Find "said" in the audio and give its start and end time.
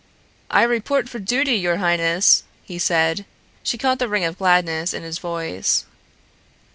2.79-3.23